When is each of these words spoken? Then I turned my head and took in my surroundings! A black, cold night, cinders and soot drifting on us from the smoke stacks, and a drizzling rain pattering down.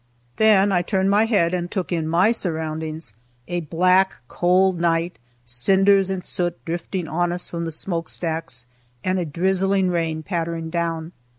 Then 0.37 0.71
I 0.71 0.81
turned 0.81 1.11
my 1.11 1.25
head 1.27 1.53
and 1.53 1.69
took 1.69 1.91
in 1.91 2.07
my 2.07 2.31
surroundings! 2.31 3.13
A 3.47 3.59
black, 3.59 4.15
cold 4.27 4.79
night, 4.81 5.19
cinders 5.45 6.09
and 6.09 6.25
soot 6.25 6.57
drifting 6.65 7.07
on 7.07 7.31
us 7.31 7.47
from 7.47 7.65
the 7.65 7.71
smoke 7.71 8.09
stacks, 8.09 8.65
and 9.03 9.19
a 9.19 9.25
drizzling 9.25 9.89
rain 9.91 10.23
pattering 10.23 10.71
down. 10.71 11.11